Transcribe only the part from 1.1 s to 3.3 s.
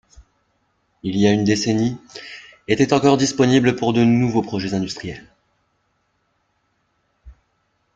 y a une décennie, étaient encore